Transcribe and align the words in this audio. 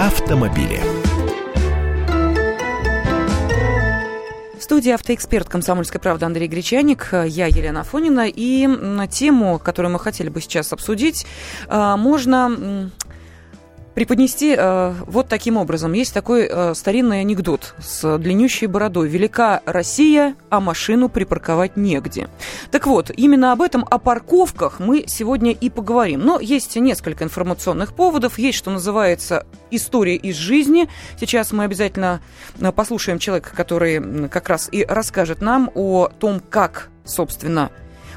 автомобили. 0.00 0.80
В 4.58 4.62
студии 4.62 4.92
автоэксперт 4.92 5.46
«Комсомольской 5.50 6.00
правды» 6.00 6.24
Андрей 6.24 6.48
Гречаник, 6.48 7.10
я 7.12 7.46
Елена 7.46 7.84
Фонина. 7.84 8.26
И 8.26 8.66
тему, 9.10 9.58
которую 9.58 9.92
мы 9.92 9.98
хотели 9.98 10.30
бы 10.30 10.40
сейчас 10.40 10.72
обсудить, 10.72 11.26
а, 11.68 11.98
можно 11.98 12.90
преподнести 14.00 14.54
э, 14.56 14.94
вот 15.08 15.28
таким 15.28 15.58
образом. 15.58 15.92
Есть 15.92 16.14
такой 16.14 16.48
э, 16.50 16.72
старинный 16.74 17.20
анекдот 17.20 17.74
с 17.80 18.16
длиннющей 18.16 18.66
бородой. 18.66 19.10
«Велика 19.10 19.60
Россия, 19.66 20.36
а 20.48 20.58
машину 20.60 21.10
припарковать 21.10 21.76
негде». 21.76 22.30
Так 22.70 22.86
вот, 22.86 23.10
именно 23.14 23.52
об 23.52 23.60
этом, 23.60 23.84
о 23.90 23.98
парковках 23.98 24.80
мы 24.80 25.04
сегодня 25.06 25.52
и 25.52 25.68
поговорим. 25.68 26.20
Но 26.20 26.40
есть 26.40 26.76
несколько 26.76 27.24
информационных 27.24 27.92
поводов. 27.92 28.38
Есть, 28.38 28.56
что 28.56 28.70
называется, 28.70 29.44
история 29.70 30.16
из 30.16 30.36
жизни. 30.36 30.88
Сейчас 31.20 31.52
мы 31.52 31.64
обязательно 31.64 32.22
э, 32.58 32.72
послушаем 32.72 33.18
человека, 33.18 33.50
который 33.54 34.30
как 34.30 34.48
раз 34.48 34.70
и 34.72 34.82
расскажет 34.82 35.42
нам 35.42 35.70
о 35.74 36.08
том, 36.08 36.40
как, 36.40 36.88
собственно, 37.04 37.70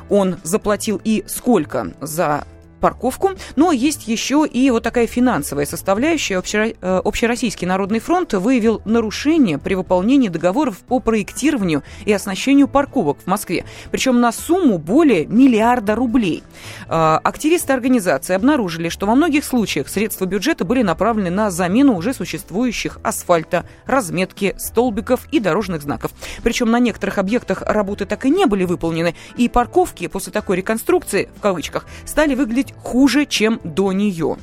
он 0.10 0.38
заплатил 0.44 1.02
и 1.04 1.26
сколько 1.28 1.92
за 2.00 2.46
парковку. 2.84 3.32
Но 3.56 3.72
есть 3.72 4.10
еще 4.10 4.46
и 4.46 4.70
вот 4.70 4.84
такая 4.84 5.08
финансовая 5.08 5.66
составляющая. 5.66 6.44
Э, 6.82 7.02
Общероссийский 7.06 7.66
народный 7.66 8.00
фронт 8.00 8.34
выявил 8.34 8.82
нарушение 8.84 9.58
при 9.58 9.76
выполнении 9.76 10.28
договоров 10.28 10.80
по 10.80 11.00
проектированию 11.00 11.84
и 12.04 12.12
оснащению 12.12 12.68
парковок 12.68 13.20
в 13.24 13.28
Москве. 13.28 13.64
Причем 13.90 14.20
на 14.20 14.34
сумму 14.34 14.80
более 14.80 15.26
миллиарда 15.28 15.96
рублей. 15.96 16.44
Э, 16.90 17.20
активисты 17.24 17.72
организации 17.72 18.34
обнаружили, 18.34 18.90
что 18.90 19.06
во 19.06 19.16
многих 19.16 19.46
случаях 19.46 19.88
средства 19.88 20.26
бюджета 20.26 20.66
были 20.66 20.82
направлены 20.82 21.30
на 21.30 21.52
замену 21.52 21.96
уже 21.96 22.14
существующих 22.14 23.00
асфальта, 23.02 23.64
разметки, 23.86 24.56
столбиков 24.58 25.22
и 25.32 25.40
дорожных 25.40 25.84
знаков. 25.84 26.12
Причем 26.44 26.70
на 26.70 26.80
некоторых 26.80 27.18
объектах 27.18 27.62
работы 27.62 28.06
так 28.06 28.26
и 28.26 28.30
не 28.30 28.46
были 28.46 28.66
выполнены, 28.66 29.16
и 29.38 29.48
парковки 29.48 30.08
после 30.08 30.34
такой 30.34 30.58
реконструкции, 30.58 31.30
в 31.38 31.40
кавычках, 31.40 31.86
стали 32.04 32.36
выглядеть 32.36 32.73
хуже, 32.82 33.26
чем 33.26 33.60
до 33.64 33.92
нее. 33.92 34.38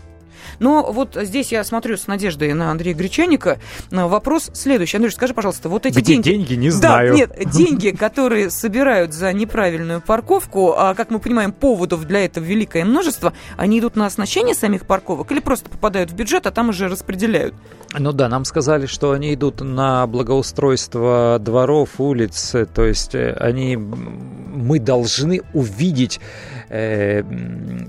Но 0.58 0.90
вот 0.90 1.16
здесь 1.20 1.52
я 1.52 1.64
смотрю 1.64 1.96
с 1.96 2.06
надеждой 2.06 2.52
на 2.52 2.70
Андрея 2.70 2.94
Гречаника. 2.94 3.58
Вопрос 3.90 4.50
следующий. 4.54 4.96
Андрей, 4.96 5.12
скажи, 5.12 5.34
пожалуйста, 5.34 5.68
вот 5.68 5.86
эти 5.86 5.98
Где 5.98 6.14
деньги... 6.14 6.30
деньги, 6.30 6.54
не 6.54 6.70
знаю. 6.70 7.12
Да, 7.12 7.16
нет, 7.16 7.50
деньги, 7.50 7.90
которые 7.90 8.50
собирают 8.50 9.12
за 9.12 9.32
неправильную 9.32 10.00
парковку, 10.00 10.74
а, 10.76 10.94
как 10.94 11.10
мы 11.10 11.18
понимаем, 11.18 11.52
поводов 11.52 12.04
для 12.04 12.24
этого 12.24 12.44
великое 12.44 12.84
множество, 12.84 13.32
они 13.56 13.78
идут 13.78 13.96
на 13.96 14.06
оснащение 14.06 14.54
самих 14.54 14.86
парковок 14.86 15.30
или 15.32 15.40
просто 15.40 15.70
попадают 15.70 16.10
в 16.10 16.14
бюджет, 16.14 16.46
а 16.46 16.50
там 16.50 16.70
уже 16.70 16.88
распределяют? 16.88 17.54
Ну 17.98 18.12
да, 18.12 18.28
нам 18.28 18.44
сказали, 18.44 18.86
что 18.86 19.12
они 19.12 19.34
идут 19.34 19.60
на 19.60 20.06
благоустройство 20.06 21.38
дворов, 21.40 21.98
улиц, 21.98 22.54
то 22.72 22.84
есть 22.84 23.14
э, 23.14 23.32
они, 23.32 23.76
мы 23.76 24.78
должны 24.78 25.42
увидеть 25.54 26.20
э, 26.68 27.22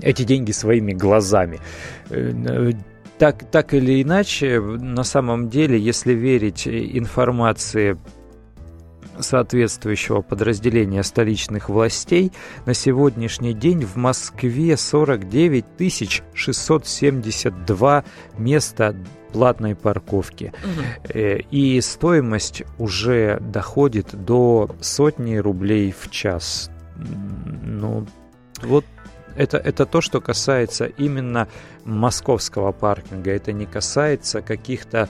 эти 0.02 0.24
деньги 0.24 0.50
своими 0.50 0.92
глазами. 0.92 1.60
Э, 2.52 2.72
так, 3.18 3.44
так 3.50 3.74
или 3.74 4.02
иначе, 4.02 4.60
на 4.60 5.04
самом 5.04 5.48
деле, 5.48 5.78
если 5.78 6.12
верить 6.12 6.66
информации 6.66 7.96
соответствующего 9.20 10.22
подразделения 10.22 11.02
столичных 11.02 11.68
властей, 11.68 12.32
на 12.66 12.74
сегодняшний 12.74 13.52
день 13.54 13.84
в 13.84 13.96
Москве 13.96 14.76
49 14.76 16.22
672 16.34 18.04
места 18.38 18.96
платной 19.32 19.74
парковки. 19.74 20.52
Угу. 20.62 21.18
И 21.50 21.80
стоимость 21.80 22.64
уже 22.78 23.38
доходит 23.40 24.08
до 24.24 24.70
сотни 24.80 25.36
рублей 25.36 25.94
в 25.96 26.10
час. 26.10 26.70
Ну, 27.62 28.06
вот 28.62 28.84
это, 29.36 29.56
это 29.56 29.86
то, 29.86 30.00
что 30.00 30.20
касается 30.20 30.86
именно 30.86 31.48
московского 31.84 32.72
паркинга. 32.72 33.30
Это 33.30 33.52
не 33.52 33.66
касается 33.66 34.42
каких-то 34.42 35.08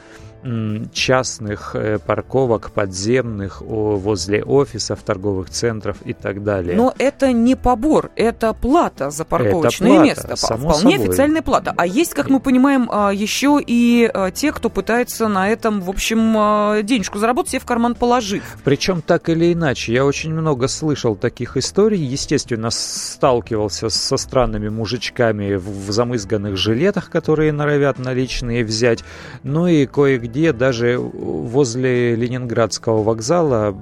частных 0.92 1.76
э, 1.76 1.98
парковок 1.98 2.72
подземных 2.72 3.62
возле 3.62 4.42
офисов, 4.42 5.02
торговых 5.02 5.50
центров 5.50 5.98
и 6.04 6.12
так 6.12 6.42
далее. 6.42 6.76
Но 6.76 6.92
это 6.98 7.32
не 7.32 7.54
побор, 7.54 8.10
это 8.16 8.52
плата 8.52 9.10
за 9.10 9.24
парковочное 9.24 9.90
это 9.90 9.96
плата, 9.96 10.08
место. 10.08 10.36
Само 10.36 10.70
Вполне 10.70 10.96
собой. 10.96 11.08
официальная 11.08 11.42
плата. 11.42 11.74
А 11.76 11.86
есть, 11.86 12.14
как 12.14 12.28
мы 12.28 12.40
понимаем, 12.40 12.88
а, 12.90 13.12
еще 13.12 13.60
и 13.64 14.10
а, 14.12 14.30
те, 14.32 14.52
кто 14.52 14.68
пытается 14.68 15.28
на 15.28 15.48
этом, 15.48 15.80
в 15.80 15.88
общем, 15.88 16.34
а, 16.36 16.82
денежку 16.82 17.18
заработать 17.18 17.52
себе 17.52 17.60
в 17.60 17.64
карман 17.64 17.94
положив. 17.94 18.42
Причем 18.64 19.00
так 19.00 19.28
или 19.28 19.52
иначе. 19.52 19.92
Я 19.92 20.04
очень 20.04 20.32
много 20.32 20.66
слышал 20.66 21.14
таких 21.14 21.56
историй. 21.56 22.00
Естественно, 22.00 22.70
сталкивался 22.70 23.90
со 23.90 24.16
странными 24.16 24.68
мужичками 24.68 25.54
в 25.54 25.92
замызганных 25.92 26.56
жилетах, 26.56 27.10
которые 27.10 27.52
норовят 27.52 27.98
наличные 27.98 28.64
взять. 28.64 29.04
Ну 29.44 29.68
и 29.68 29.86
кое-где 29.86 30.31
где 30.32 30.54
даже 30.54 30.98
возле 30.98 32.16
Ленинградского 32.16 33.02
вокзала 33.02 33.76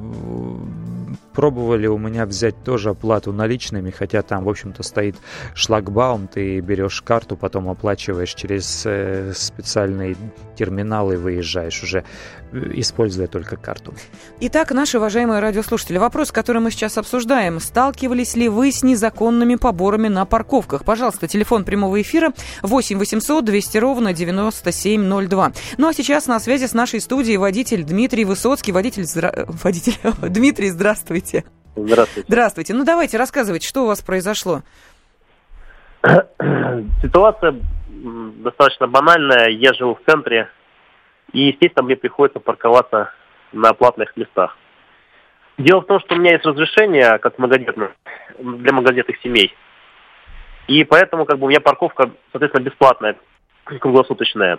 пробовали 1.33 1.87
у 1.87 1.99
меня 1.99 2.27
взять 2.27 2.63
тоже 2.65 2.91
оплату 2.91 3.33
наличными, 3.33 3.91
хотя 3.91 4.23
там, 4.23 4.45
в 4.45 4.49
общем-то, 4.49 4.83
стоит 4.83 5.17
шлагбаум, 5.55 6.29
ты 6.29 6.61
берешь 6.61 7.03
карту, 7.03 7.37
потом 7.37 7.69
оплачиваешь 7.69 8.35
через 8.35 8.83
э, 8.85 9.33
специальный 9.35 10.17
терминал 10.57 11.11
и 11.13 11.17
выезжаешь 11.17 11.83
уже, 11.83 12.05
э, 12.53 12.71
используя 12.75 13.27
только 13.27 13.57
карту. 13.57 13.95
Итак, 14.41 14.73
наши 14.73 14.99
уважаемые 14.99 15.41
радиослушатели, 15.41 15.99
вопрос, 15.99 16.33
который 16.33 16.61
мы 16.61 16.71
сейчас 16.71 16.99
обсуждаем. 16.99 17.61
Сталкивались 17.61 18.37
ли 18.37 18.49
вы 18.49 18.73
с 18.73 18.83
незаконными 18.83 19.55
поборами 19.55 20.09
на 20.09 20.27
парковках? 20.27 20.85
Пожалуйста, 20.85 21.29
телефон 21.29 21.65
прямого 21.65 22.01
эфира 22.03 22.33
8 22.63 22.99
800 22.99 23.45
200 23.45 23.79
ровно 23.79 24.13
9702. 24.13 25.53
Ну 25.79 25.89
а 25.89 25.95
сейчас 25.95 26.27
на 26.27 26.39
связи 26.41 26.67
с 26.67 26.75
нашей 26.75 27.01
студией 27.01 27.39
водитель 27.39 27.83
Дмитрий 27.85 28.25
Высоцкий. 28.25 28.73
Водитель, 28.73 29.07
водитель... 29.63 29.95
Дмитрий, 30.21 30.71
здравствуйте. 30.71 31.30
Здравствуйте. 31.31 31.45
Здравствуйте. 31.77 32.27
Здравствуйте. 32.29 32.75
Ну, 32.75 32.85
давайте, 32.85 33.17
рассказывайте, 33.17 33.69
что 33.69 33.85
у 33.85 33.87
вас 33.87 34.03
произошло. 34.03 34.63
Ситуация 37.03 37.55
достаточно 37.89 38.87
банальная. 38.89 39.49
Я 39.51 39.73
живу 39.75 39.95
в 39.95 40.11
центре, 40.11 40.49
и, 41.33 41.49
естественно, 41.49 41.85
мне 41.85 41.97
приходится 41.97 42.41
парковаться 42.41 43.13
на 43.53 43.73
платных 43.73 44.17
местах. 44.17 44.57
Дело 45.59 45.81
в 45.83 45.87
том, 45.87 46.01
что 46.01 46.15
у 46.15 46.19
меня 46.19 46.33
есть 46.33 46.45
разрешение 46.45 47.19
как 47.19 47.39
многодетных, 47.39 47.93
для 48.39 48.73
многодетных 48.73 49.21
семей. 49.23 49.55
И 50.69 50.85
поэтому 50.85 51.27
как 51.27 51.39
бы 51.39 51.47
у 51.47 51.49
меня 51.51 51.61
парковка, 51.61 52.11
соответственно, 52.33 52.65
бесплатная, 52.65 53.17
круглосуточная. 53.65 54.59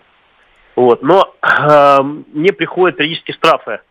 Вот. 0.76 1.02
Но 1.02 1.36
э, 1.42 2.02
мне 2.02 2.54
приходят 2.54 2.98
периодически 2.98 3.32
штрафы 3.32 3.82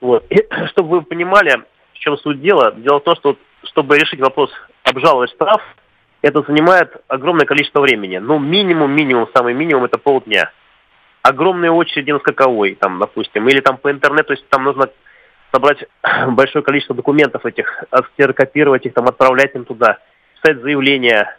вот. 0.00 0.24
И, 0.30 0.46
чтобы 0.68 0.88
вы 0.88 1.02
понимали, 1.02 1.62
в 1.94 1.98
чем 1.98 2.16
суть 2.18 2.40
дела, 2.40 2.72
дело 2.72 3.00
в 3.00 3.04
том, 3.04 3.16
что 3.16 3.36
чтобы 3.64 3.98
решить 3.98 4.20
вопрос 4.20 4.50
обжаловать 4.84 5.30
штраф, 5.30 5.62
это 6.22 6.42
занимает 6.42 6.96
огромное 7.08 7.46
количество 7.46 7.80
времени. 7.80 8.18
Ну, 8.18 8.38
минимум, 8.38 8.92
минимум, 8.92 9.28
самый 9.34 9.54
минимум 9.54 9.84
это 9.84 9.98
полдня. 9.98 10.50
Огромные 11.22 11.70
очереди 11.70 12.10
на 12.10 12.18
скаковой, 12.20 12.74
там, 12.74 12.98
допустим, 12.98 13.48
или 13.48 13.60
там 13.60 13.76
по 13.76 13.90
интернету, 13.90 14.28
то 14.28 14.32
есть 14.34 14.48
там 14.48 14.64
нужно 14.64 14.90
собрать 15.52 15.84
большое 16.28 16.64
количество 16.64 16.94
документов 16.94 17.44
этих, 17.44 17.84
ксерокопировать 18.14 18.86
их, 18.86 18.94
там, 18.94 19.06
отправлять 19.06 19.54
им 19.54 19.64
туда, 19.64 19.98
писать 20.34 20.60
заявление 20.62 21.36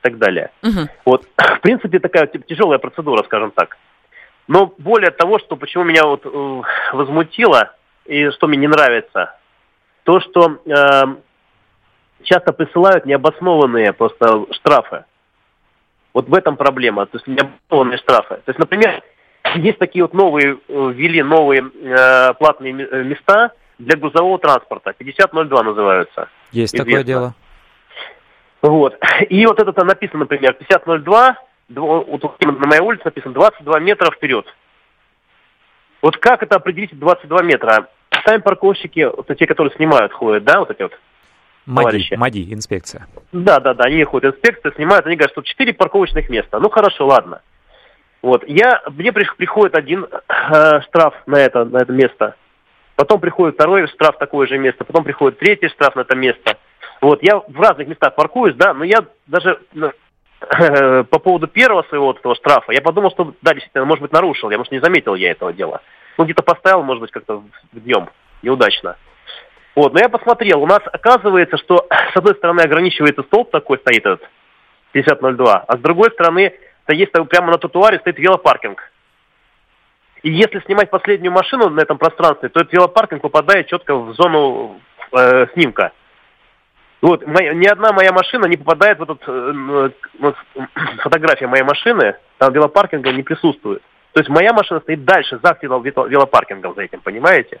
и 0.00 0.02
так 0.02 0.18
далее. 0.18 0.50
Угу. 0.62 0.88
Вот, 1.04 1.26
в 1.36 1.60
принципе, 1.60 1.98
такая 1.98 2.26
тяжелая 2.26 2.78
процедура, 2.78 3.22
скажем 3.24 3.50
так. 3.52 3.76
Но 4.48 4.74
более 4.78 5.10
того, 5.10 5.38
что 5.38 5.56
почему 5.56 5.84
меня 5.84 6.04
вот 6.04 6.26
э, 6.26 6.62
возмутило, 6.92 7.74
и 8.04 8.30
что 8.30 8.46
мне 8.48 8.58
не 8.58 8.68
нравится, 8.68 9.34
то, 10.04 10.20
что 10.20 10.58
э, 10.64 11.04
часто 12.22 12.52
присылают 12.52 13.06
необоснованные 13.06 13.92
просто 13.92 14.46
штрафы. 14.52 15.04
Вот 16.12 16.28
в 16.28 16.34
этом 16.34 16.56
проблема, 16.56 17.06
то 17.06 17.16
есть 17.16 17.26
необоснованные 17.26 17.98
штрафы. 17.98 18.36
То 18.44 18.48
есть, 18.48 18.58
например, 18.58 19.02
есть 19.56 19.78
такие 19.78 20.04
вот 20.04 20.14
новые, 20.14 20.58
э, 20.68 20.92
ввели 20.94 21.22
новые 21.22 21.62
э, 21.62 22.34
платные 22.34 22.74
э, 22.74 23.04
места 23.04 23.52
для 23.78 23.98
грузового 23.98 24.38
транспорта. 24.38 24.92
5002 24.92 25.62
называются. 25.62 26.28
Есть 26.52 26.74
известно. 26.74 26.90
такое 26.90 27.04
дело. 27.04 27.34
Вот. 28.60 28.96
И 29.28 29.44
вот 29.46 29.58
это 29.58 29.84
написано, 29.84 30.20
например, 30.20 30.54
5002, 30.54 31.36
вот 31.68 32.40
на 32.40 32.66
моей 32.66 32.80
улице 32.80 33.02
написано 33.06 33.34
22 33.34 33.80
метра 33.80 34.10
вперед. 34.12 34.46
Вот 36.02 36.16
как 36.18 36.42
это 36.42 36.56
определить 36.56 36.98
22 36.98 37.42
метра? 37.42 37.88
Сами 38.24 38.40
парковщики, 38.40 39.04
вот 39.04 39.26
те, 39.38 39.46
которые 39.46 39.74
снимают, 39.74 40.12
ходят, 40.12 40.44
да, 40.44 40.58
вот 40.58 40.70
эти 40.70 40.82
вот 40.82 40.92
МАДИ, 41.64 42.16
МАДИ, 42.16 42.52
инспекция. 42.52 43.06
Да, 43.30 43.60
да, 43.60 43.72
да, 43.74 43.84
они 43.84 44.02
ходят, 44.02 44.34
инспекция 44.34 44.72
снимают, 44.72 45.06
они 45.06 45.14
говорят, 45.14 45.30
что 45.30 45.42
4 45.42 45.72
парковочных 45.74 46.28
места. 46.28 46.58
Ну 46.58 46.68
хорошо, 46.68 47.06
ладно. 47.06 47.40
Вот. 48.20 48.44
Я, 48.48 48.82
мне 48.90 49.12
приходит 49.12 49.76
один 49.76 50.06
э, 50.06 50.80
штраф 50.82 51.14
на 51.26 51.36
это, 51.36 51.64
на 51.64 51.78
это 51.78 51.92
место. 51.92 52.36
Потом 52.96 53.20
приходит 53.20 53.54
второй 53.54 53.86
штраф 53.88 54.18
такое 54.18 54.46
же 54.46 54.58
место. 54.58 54.84
Потом 54.84 55.04
приходит 55.04 55.38
третий 55.38 55.68
штраф 55.68 55.96
на 55.96 56.00
это 56.00 56.16
место. 56.16 56.56
Вот. 57.00 57.22
Я 57.22 57.38
в 57.38 57.60
разных 57.60 57.88
местах 57.88 58.14
паркуюсь, 58.14 58.54
да, 58.56 58.74
но 58.74 58.84
я 58.84 59.04
даже 59.26 59.60
ну, 59.72 59.92
по 61.10 61.18
поводу 61.18 61.46
первого 61.46 61.82
своего 61.84 62.06
вот 62.06 62.18
этого 62.18 62.34
штрафа, 62.34 62.72
я 62.72 62.80
подумал, 62.80 63.10
что, 63.10 63.34
да, 63.42 63.52
действительно, 63.52 63.84
может 63.84 64.02
быть, 64.02 64.12
нарушил. 64.12 64.50
Я, 64.50 64.58
может, 64.58 64.72
не 64.72 64.80
заметил 64.80 65.14
я 65.14 65.30
этого 65.30 65.52
дела. 65.52 65.80
Ну, 66.18 66.24
где-то 66.24 66.42
поставил, 66.42 66.82
может 66.82 67.00
быть, 67.00 67.10
как-то 67.10 67.42
днем. 67.72 68.08
Неудачно. 68.42 68.96
Вот, 69.74 69.94
но 69.94 70.00
я 70.00 70.08
посмотрел, 70.08 70.62
у 70.62 70.66
нас 70.66 70.80
оказывается, 70.84 71.56
что 71.56 71.86
с 72.12 72.16
одной 72.16 72.34
стороны 72.34 72.60
ограничивается 72.60 73.22
столб 73.22 73.50
такой 73.50 73.78
стоит 73.78 74.04
этот, 74.04 74.22
5002, 74.92 75.64
а 75.66 75.76
с 75.76 75.80
другой 75.80 76.10
стороны, 76.10 76.52
то 76.84 76.92
есть 76.92 77.12
прямо 77.12 77.52
на 77.52 77.58
тротуаре 77.58 77.98
стоит 78.00 78.18
велопаркинг. 78.18 78.82
И 80.22 80.30
если 80.30 80.60
снимать 80.60 80.90
последнюю 80.90 81.32
машину 81.32 81.70
на 81.70 81.80
этом 81.80 81.98
пространстве, 81.98 82.48
то 82.48 82.60
этот 82.60 82.72
велопаркинг 82.72 83.22
попадает 83.22 83.66
четко 83.66 83.96
в 83.96 84.14
зону 84.14 84.80
э, 85.12 85.46
снимка. 85.54 85.92
Вот, 87.02 87.26
моя, 87.26 87.52
ни 87.52 87.66
одна 87.66 87.92
моя 87.92 88.12
машина 88.12 88.46
не 88.46 88.56
попадает 88.56 89.00
в 89.00 89.02
этот, 89.02 89.22
э, 89.26 89.90
вот, 90.20 90.36
фотография 91.02 91.48
моей 91.48 91.64
машины, 91.64 92.14
там 92.38 92.52
велопаркинга 92.52 93.12
не 93.12 93.24
присутствует. 93.24 93.82
То 94.12 94.20
есть 94.20 94.30
моя 94.30 94.52
машина 94.52 94.78
стоит 94.80 95.04
дальше, 95.04 95.40
за 95.42 95.58
велопаркингом 95.60 96.74
за 96.76 96.82
этим, 96.82 97.00
понимаете? 97.00 97.60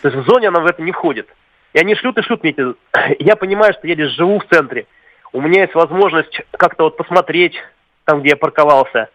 То 0.00 0.08
есть 0.08 0.20
в 0.20 0.30
зоне 0.30 0.48
она 0.48 0.60
в 0.60 0.66
это 0.66 0.80
не 0.80 0.92
входит. 0.92 1.28
И 1.74 1.78
они 1.78 1.94
шлют 1.96 2.16
и 2.16 2.22
шлют 2.22 2.42
мне 2.42 2.52
эти... 2.52 2.74
Я 3.22 3.36
понимаю, 3.36 3.74
что 3.74 3.86
я 3.86 3.94
здесь 3.94 4.10
живу 4.12 4.38
в 4.38 4.46
центре. 4.46 4.86
У 5.34 5.42
меня 5.42 5.62
есть 5.62 5.74
возможность 5.74 6.40
как-то 6.52 6.84
вот 6.84 6.96
посмотреть 6.96 7.56
там, 8.04 8.20
где 8.20 8.30
я 8.30 8.36
парковался. 8.36 9.10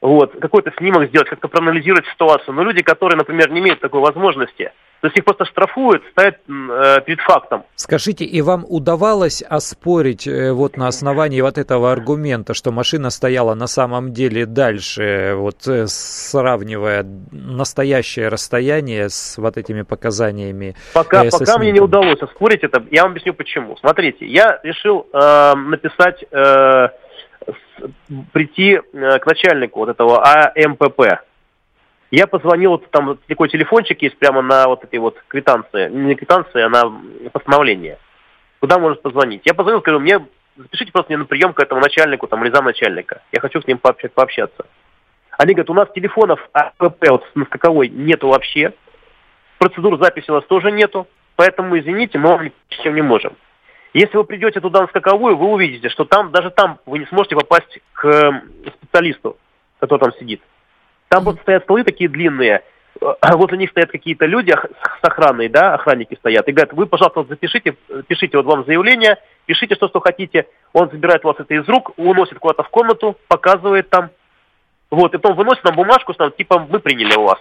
Вот, 0.00 0.38
какой-то 0.40 0.72
снимок 0.78 1.08
сделать, 1.08 1.28
как-то 1.28 1.48
проанализировать 1.48 2.06
ситуацию. 2.06 2.54
Но 2.54 2.62
люди, 2.62 2.82
которые, 2.82 3.16
например, 3.16 3.50
не 3.50 3.58
имеют 3.58 3.80
такой 3.80 4.00
возможности, 4.00 4.70
то 5.00 5.08
есть 5.08 5.18
их 5.18 5.24
просто 5.24 5.44
штрафуют, 5.44 6.02
ставят 6.10 6.36
э, 6.48 7.00
перед 7.04 7.20
фактом. 7.20 7.64
Скажите, 7.74 8.24
и 8.24 8.40
вам 8.42 8.64
удавалось 8.68 9.42
оспорить 9.42 10.26
э, 10.26 10.52
вот 10.52 10.76
на 10.76 10.88
основании 10.88 11.40
вот 11.40 11.58
этого 11.58 11.92
аргумента, 11.92 12.54
что 12.54 12.72
машина 12.72 13.10
стояла 13.10 13.54
на 13.54 13.66
самом 13.66 14.12
деле 14.12 14.46
дальше, 14.46 15.34
вот 15.36 15.66
э, 15.68 15.86
сравнивая 15.86 17.04
настоящее 17.30 18.28
расстояние 18.28 19.08
с 19.08 19.36
вот 19.38 19.56
этими 19.56 19.82
показаниями? 19.82 20.74
Пока, 20.94 21.24
э, 21.24 21.30
пока 21.30 21.58
мне 21.58 21.72
не 21.72 21.80
удалось 21.80 22.20
оспорить 22.22 22.64
это, 22.64 22.84
я 22.90 23.02
вам 23.02 23.12
объясню 23.12 23.34
почему. 23.34 23.76
Смотрите, 23.76 24.26
я 24.26 24.60
решил 24.62 25.06
э, 25.12 25.54
написать, 25.54 26.24
э, 26.30 26.88
прийти 28.32 28.80
э, 28.92 29.18
к 29.18 29.26
начальнику 29.26 29.80
вот 29.80 29.88
этого 29.88 30.22
АМПП, 30.24 31.20
я 32.10 32.26
позвонил, 32.26 32.72
вот 32.72 32.90
там 32.90 33.18
такой 33.26 33.48
телефончик 33.48 34.00
есть 34.02 34.18
прямо 34.18 34.42
на 34.42 34.66
вот 34.66 34.84
этой 34.84 34.98
вот 34.98 35.16
квитанции, 35.28 35.88
не 35.88 36.14
квитанции, 36.14 36.62
а 36.62 36.68
на 36.68 37.30
постановление. 37.30 37.98
Куда 38.60 38.78
может 38.78 39.02
позвонить? 39.02 39.42
Я 39.44 39.54
позвонил, 39.54 39.80
сказал, 39.80 40.00
мне 40.00 40.20
запишите 40.56 40.92
просто 40.92 41.12
мне 41.12 41.18
на 41.18 41.24
прием 41.26 41.52
к 41.52 41.60
этому 41.60 41.80
начальнику 41.80 42.26
там, 42.26 42.44
или 42.44 42.52
замначальника. 42.52 43.22
Я 43.32 43.40
хочу 43.40 43.60
с 43.60 43.66
ним 43.66 43.78
пообщаться. 43.78 44.66
Они 45.38 45.52
говорят, 45.52 45.70
у 45.70 45.74
нас 45.74 45.88
телефонов 45.94 46.40
АПП 46.52 47.08
вот 47.10 47.24
на 47.34 47.44
скаковой 47.44 47.88
нету 47.88 48.28
вообще. 48.28 48.72
Процедур 49.58 49.98
записи 50.02 50.30
у 50.30 50.34
нас 50.34 50.44
тоже 50.46 50.72
нету. 50.72 51.06
Поэтому, 51.36 51.78
извините, 51.78 52.18
мы 52.18 52.30
вам 52.30 52.50
ничем 52.70 52.94
не 52.94 53.02
можем. 53.02 53.36
Если 53.92 54.16
вы 54.16 54.24
придете 54.24 54.60
туда 54.60 54.82
на 54.82 54.86
скаковую, 54.88 55.36
вы 55.36 55.46
увидите, 55.48 55.88
что 55.90 56.04
там, 56.04 56.30
даже 56.30 56.50
там 56.50 56.78
вы 56.86 56.98
не 56.98 57.06
сможете 57.06 57.36
попасть 57.36 57.78
к 57.92 58.42
специалисту, 58.78 59.36
который 59.78 60.00
там 60.00 60.12
сидит. 60.18 60.40
Там 61.08 61.24
вот 61.24 61.40
стоят 61.40 61.64
столы 61.64 61.84
такие 61.84 62.08
длинные, 62.08 62.62
а 63.20 63.36
возле 63.36 63.58
них 63.58 63.70
стоят 63.70 63.90
какие-то 63.90 64.26
люди 64.26 64.52
с 64.52 65.04
охраной, 65.04 65.48
да, 65.48 65.74
охранники 65.74 66.14
стоят, 66.14 66.48
и 66.48 66.52
говорят, 66.52 66.72
вы, 66.72 66.86
пожалуйста, 66.86 67.24
запишите, 67.24 67.76
пишите 68.08 68.36
вот 68.36 68.46
вам 68.46 68.64
заявление, 68.64 69.18
пишите, 69.46 69.74
что, 69.74 69.88
что 69.88 70.00
хотите. 70.00 70.46
Он 70.72 70.90
забирает 70.90 71.24
у 71.24 71.28
вас 71.28 71.36
это 71.38 71.54
из 71.54 71.68
рук, 71.68 71.92
уносит 71.96 72.38
куда-то 72.38 72.62
в 72.62 72.68
комнату, 72.68 73.16
показывает 73.28 73.88
там. 73.90 74.10
Вот, 74.90 75.14
и 75.14 75.18
потом 75.18 75.36
выносит 75.36 75.64
нам 75.64 75.74
бумажку, 75.74 76.12
что 76.12 76.30
типа 76.30 76.66
мы 76.70 76.78
приняли 76.78 77.16
у 77.16 77.24
вас. 77.24 77.38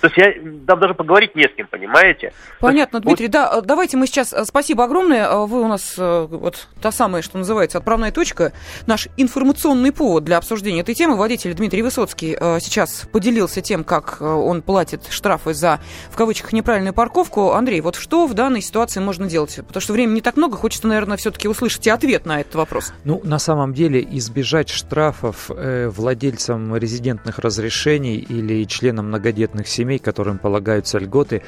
То 0.00 0.06
есть 0.06 0.16
я 0.16 0.32
там 0.66 0.80
даже 0.80 0.94
поговорить 0.94 1.34
не 1.34 1.44
с 1.44 1.54
кем, 1.54 1.66
понимаете? 1.66 2.32
Понятно, 2.58 2.98
есть, 2.98 3.06
Дмитрий, 3.06 3.26
вот... 3.26 3.32
да, 3.32 3.60
давайте 3.60 3.96
мы 3.96 4.06
сейчас, 4.06 4.32
э, 4.32 4.44
спасибо 4.44 4.84
огромное, 4.84 5.26
э, 5.26 5.46
вы 5.46 5.60
у 5.60 5.68
нас 5.68 5.94
э, 5.98 6.26
вот 6.30 6.68
та 6.80 6.90
самая, 6.90 7.20
что 7.22 7.36
называется, 7.36 7.78
отправная 7.78 8.10
точка, 8.10 8.52
наш 8.86 9.08
информационный 9.18 9.92
повод 9.92 10.24
для 10.24 10.38
обсуждения 10.38 10.80
этой 10.80 10.94
темы. 10.94 11.16
Водитель 11.16 11.52
Дмитрий 11.54 11.82
Высоцкий 11.82 12.36
сейчас 12.60 13.06
поделился 13.12 13.60
тем, 13.60 13.84
как 13.84 14.20
он 14.20 14.62
платит 14.62 15.06
штрафы 15.10 15.52
за, 15.52 15.80
в 16.10 16.16
кавычках, 16.16 16.52
неправильную 16.52 16.94
парковку. 16.94 17.52
Андрей, 17.52 17.80
вот 17.80 17.96
что 17.96 18.26
в 18.26 18.34
данной 18.34 18.62
ситуации 18.62 19.00
можно 19.00 19.26
делать? 19.26 19.56
Потому 19.56 19.80
что 19.80 19.92
времени 19.92 20.16
не 20.16 20.20
так 20.20 20.36
много, 20.36 20.56
хочется, 20.56 20.86
наверное, 20.86 21.16
все-таки 21.16 21.48
услышать 21.48 21.86
и 21.86 21.90
ответ 21.90 22.24
на 22.24 22.40
этот 22.40 22.54
вопрос. 22.54 22.92
Ну, 23.04 23.20
на 23.24 23.38
самом 23.38 23.74
деле, 23.74 24.06
избежать 24.12 24.70
штрафов 24.70 25.50
э, 25.50 25.88
владельцам 25.88 26.74
резидентных 26.76 27.38
разрешений 27.38 28.16
или 28.16 28.64
членам 28.64 29.08
многодетных 29.08 29.68
семей 29.68 29.79
семей, 29.80 29.98
которым 29.98 30.38
полагаются 30.38 30.98
льготы, 30.98 31.42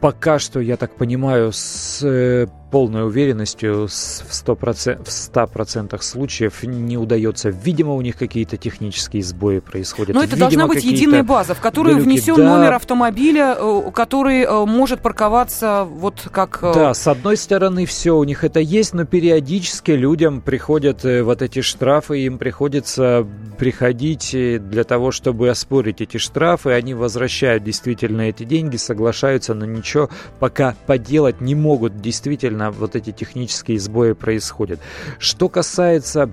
пока 0.00 0.38
что, 0.38 0.60
я 0.60 0.76
так 0.76 0.94
понимаю, 0.96 1.52
с 1.52 2.00
э, 2.02 2.46
полной 2.70 3.06
уверенностью 3.06 3.86
в 3.86 3.90
100%, 3.90 5.04
в 5.04 5.08
100% 5.08 6.02
случаев 6.02 6.62
не 6.62 6.96
удается. 6.96 7.50
Видимо, 7.50 7.94
у 7.94 8.00
них 8.00 8.16
какие-то 8.16 8.56
технические 8.56 9.22
сбои 9.22 9.58
происходят. 9.58 10.14
Но 10.14 10.22
это 10.22 10.36
Видимо, 10.36 10.50
должна 10.50 10.66
быть 10.68 10.84
единая 10.84 11.22
база, 11.22 11.54
в 11.54 11.60
которую 11.60 11.96
глюки. 11.96 12.08
внесен 12.08 12.36
да. 12.36 12.56
номер 12.56 12.74
автомобиля, 12.74 13.56
э, 13.58 13.90
который 13.92 14.42
э, 14.42 14.64
может 14.64 15.00
парковаться 15.00 15.86
вот 15.88 16.28
как... 16.30 16.60
Да, 16.62 16.94
с 16.94 17.06
одной 17.06 17.36
стороны, 17.36 17.86
все 17.86 18.16
у 18.16 18.24
них 18.24 18.44
это 18.44 18.60
есть, 18.60 18.94
но 18.94 19.04
периодически 19.04 19.92
людям 19.92 20.40
приходят 20.40 21.04
вот 21.04 21.42
эти 21.42 21.60
штрафы, 21.60 22.20
им 22.20 22.38
приходится 22.38 23.26
приходить 23.58 24.30
для 24.32 24.84
того, 24.84 25.10
чтобы 25.10 25.48
оспорить 25.48 26.00
эти 26.00 26.16
штрафы. 26.18 26.70
Они 26.70 26.94
возвращают 26.94 27.64
действительно 27.64 28.22
эти 28.22 28.44
деньги, 28.44 28.76
соглашаются 28.76 29.54
ничего 29.54 29.98
ничего 29.98 30.10
пока 30.38 30.74
поделать 30.86 31.40
не 31.40 31.54
могут. 31.54 32.00
Действительно, 32.00 32.57
вот 32.70 32.96
эти 32.96 33.12
технические 33.12 33.78
сбои 33.78 34.12
происходят. 34.12 34.80
Что 35.18 35.48
касается 35.48 36.30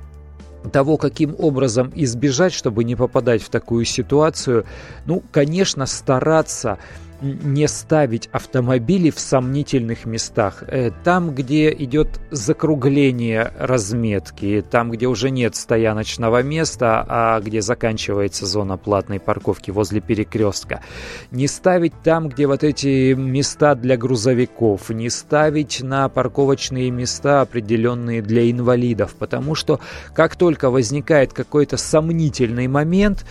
того, 0.72 0.98
каким 0.98 1.36
образом 1.38 1.92
избежать, 1.96 2.54
чтобы 2.54 2.84
не 2.84 2.96
попадать 2.96 3.42
в 3.42 3.50
такую 3.50 3.86
ситуацию, 3.86 4.66
ну, 5.06 5.24
конечно, 5.32 5.86
стараться 5.86 6.80
не 7.22 7.68
ставить 7.68 8.28
автомобили 8.32 9.10
в 9.10 9.20
сомнительных 9.20 10.06
местах. 10.06 10.64
Э, 10.68 10.92
там, 11.04 11.34
где 11.34 11.74
идет 11.74 12.20
закругление 12.32 13.52
разметки, 13.58 14.64
там, 14.70 14.92
где 14.92 15.08
уже 15.08 15.30
нет 15.30 15.56
стояночного 15.56 16.44
места, 16.44 17.06
а 17.08 17.40
где 17.40 17.62
заканчивается 17.62 18.46
зона 18.46 18.78
платной 18.78 19.20
парковки 19.20 19.72
возле 19.72 20.02
перекрестка. 20.02 20.82
Не 21.32 21.48
ставить 21.48 21.94
там, 22.04 22.30
где 22.30 22.48
вот 22.48 22.64
эти 22.64 23.14
места 23.14 23.76
для 23.76 23.98
грузовиков, 23.98 24.90
не 24.90 25.10
ставить 25.10 25.82
на 25.82 26.10
парковочные 26.10 26.92
места, 26.92 27.42
определенные 27.42 28.22
для 28.22 28.50
инвалидов, 28.50 29.16
потому 29.18 29.56
что 29.56 29.80
как 30.14 30.36
только 30.36 30.70
возникает 30.70 31.34
какой-то 31.34 31.78
сомнительный 31.78 32.68
момент, 32.68 33.26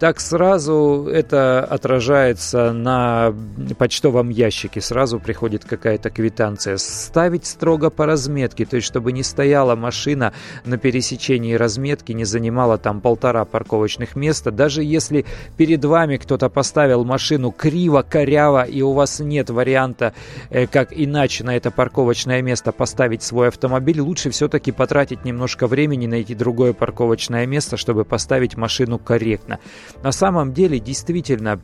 так 0.00 0.18
сразу 0.18 1.10
это 1.12 1.62
отражается 1.62 2.72
на 2.72 3.34
почтовом 3.76 4.30
ящике, 4.30 4.80
сразу 4.80 5.20
приходит 5.20 5.66
какая-то 5.66 6.08
квитанция. 6.08 6.78
Ставить 6.78 7.44
строго 7.44 7.90
по 7.90 8.06
разметке, 8.06 8.64
то 8.64 8.76
есть 8.76 8.88
чтобы 8.88 9.12
не 9.12 9.22
стояла 9.22 9.76
машина 9.76 10.32
на 10.64 10.78
пересечении 10.78 11.52
разметки, 11.52 12.12
не 12.12 12.24
занимала 12.24 12.78
там 12.78 13.02
полтора 13.02 13.44
парковочных 13.44 14.16
места. 14.16 14.50
Даже 14.50 14.82
если 14.82 15.26
перед 15.58 15.84
вами 15.84 16.16
кто-то 16.16 16.48
поставил 16.48 17.04
машину 17.04 17.50
криво, 17.50 18.00
коряво, 18.00 18.62
и 18.62 18.80
у 18.80 18.92
вас 18.92 19.20
нет 19.20 19.50
варианта, 19.50 20.14
э, 20.48 20.66
как 20.66 20.94
иначе 20.96 21.44
на 21.44 21.54
это 21.54 21.70
парковочное 21.70 22.40
место 22.40 22.72
поставить 22.72 23.22
свой 23.22 23.48
автомобиль, 23.48 24.00
лучше 24.00 24.30
все-таки 24.30 24.72
потратить 24.72 25.26
немножко 25.26 25.66
времени, 25.66 26.06
найти 26.06 26.34
другое 26.34 26.72
парковочное 26.72 27.44
место, 27.44 27.76
чтобы 27.76 28.06
поставить 28.06 28.56
машину 28.56 28.98
корректно. 28.98 29.58
На 30.02 30.12
самом 30.12 30.52
деле, 30.52 30.78
действительно, 30.78 31.60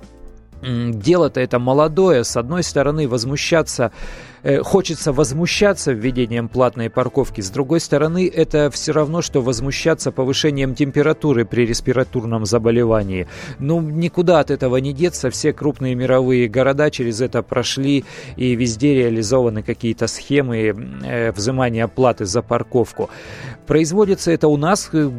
дело-то 0.63 1.41
это 1.41 1.59
молодое. 1.59 2.25
С 2.25 2.37
одной 2.37 2.63
стороны, 2.63 3.09
возмущаться 3.09 3.93
Э, 4.47 4.63
хочется 4.63 5.13
возмущаться 5.13 5.91
введением 5.91 6.49
платной 6.49 6.89
парковки. 6.89 7.41
С 7.41 7.51
другой 7.51 7.81
стороны, 7.81 8.31
это 8.33 8.71
все 8.71 8.93
равно, 8.93 9.21
что 9.21 9.43
возмущаться 9.43 10.13
повышением 10.13 10.77
температуры 10.77 11.45
при 11.45 11.67
респираторном 11.67 12.47
заболевании. 12.47 13.27
Ну, 13.59 13.81
никуда 13.81 14.39
от 14.39 14.53
этого 14.53 14.77
не 14.77 14.93
деться. 14.93 15.31
Все 15.31 15.53
крупные 15.53 15.97
мировые 15.97 16.47
города 16.47 16.93
через 16.93 17.21
это 17.21 17.43
прошли, 17.43 18.05
и 18.37 18.55
везде 18.55 18.95
реализованы 18.95 19.65
какие-то 19.65 20.07
схемы 20.07 20.59
э, 21.05 21.33
взимания 21.33 21.89
платы 21.89 22.25
за 22.25 22.41
парковку. 22.41 23.11
Производится 23.67 24.31
это 24.31 24.47
у 24.47 24.57
нас 24.57 24.91
э, 24.93 25.11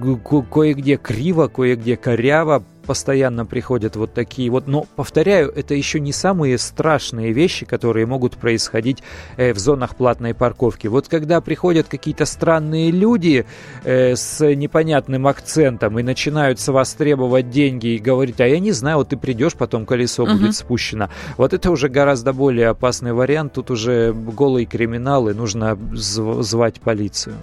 кое-где 0.49 0.95
криво, 0.95 1.49
кое-где 1.49 1.97
коряво 1.97 2.63
постоянно 2.87 3.45
приходят 3.45 3.95
вот 3.95 4.13
такие 4.13 4.49
вот. 4.49 4.67
Но, 4.67 4.87
повторяю, 4.95 5.51
это 5.55 5.75
еще 5.75 5.99
не 5.99 6.13
самые 6.13 6.57
страшные 6.57 7.33
вещи, 7.33 7.65
которые 7.65 8.05
могут 8.05 8.37
происходить 8.37 9.03
э, 9.35 9.53
в 9.53 9.59
зонах 9.59 9.95
платной 9.95 10.33
парковки. 10.33 10.87
Вот 10.87 11.07
когда 11.07 11.41
приходят 11.41 11.87
какие-то 11.87 12.25
странные 12.25 12.89
люди 12.89 13.45
э, 13.83 14.15
с 14.15 14.43
непонятным 14.55 15.27
акцентом 15.27 15.99
и 15.99 16.03
начинают 16.03 16.59
с 16.59 16.69
вас 16.69 16.93
требовать 16.93 17.49
деньги 17.49 17.87
и 17.87 17.97
говорить, 17.99 18.39
а 18.39 18.47
я 18.47 18.59
не 18.59 18.71
знаю, 18.71 18.97
вот 18.97 19.09
ты 19.09 19.17
придешь, 19.17 19.53
потом 19.53 19.85
колесо 19.85 20.23
uh-huh. 20.23 20.31
будет 20.31 20.55
спущено. 20.55 21.09
Вот 21.37 21.53
это 21.53 21.69
уже 21.69 21.89
гораздо 21.89 22.33
более 22.33 22.69
опасный 22.69 23.13
вариант. 23.13 23.53
Тут 23.53 23.69
уже 23.69 24.13
голый 24.13 24.65
криминал, 24.65 25.27
и 25.29 25.33
нужно 25.33 25.77
звать 25.93 26.79
полицию. 26.79 27.35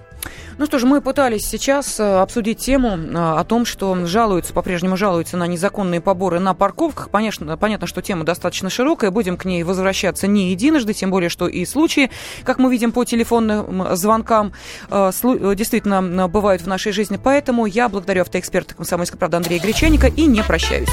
Ну 0.59 0.67
что 0.67 0.79
ж, 0.79 0.85
мы 0.85 1.01
пытались 1.01 1.47
сейчас 1.47 1.99
э, 1.99 2.21
обсудить 2.21 2.59
тему 2.59 2.97
э, 2.97 3.17
о 3.17 3.43
том, 3.45 3.65
что 3.65 4.07
жалуются, 4.07 4.53
по-прежнему 4.53 4.97
жалуются 4.97 5.37
на 5.37 5.47
незаконные 5.47 6.01
поборы 6.01 6.39
на 6.39 6.55
парковках. 6.55 7.11
Понятно, 7.11 7.57
понятно, 7.57 7.87
что 7.87 8.03
тема 8.03 8.25
достаточно 8.25 8.71
широкая, 8.71 9.11
будем 9.11 9.37
к 9.37 9.45
ней 9.45 9.65
возвращаться 9.65 10.27
не 10.27 10.51
единожды, 10.51 10.95
тем 10.95 11.11
более, 11.11 11.29
что 11.29 11.49
и 11.49 11.65
случаи, 11.65 12.11
как 12.45 12.59
мы 12.59 12.71
видим 12.71 12.93
по 12.93 13.05
телефонным 13.05 13.97
звонкам, 13.97 14.53
э, 14.91 15.11
действительно 15.57 16.29
бывают 16.29 16.63
в 16.63 16.67
нашей 16.67 16.93
жизни. 16.93 17.19
Поэтому 17.23 17.67
я 17.67 17.89
благодарю 17.89 18.23
автоэксперта 18.23 18.75
«Комсомольской 18.75 19.19
правды» 19.19 19.37
Андрея 19.37 19.61
Гречаника 19.61 20.07
и 20.07 20.27
не 20.27 20.43
прощаюсь. 20.43 20.89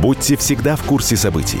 Будьте 0.00 0.36
всегда 0.36 0.76
в 0.76 0.82
курсе 0.82 1.16
событий. 1.16 1.60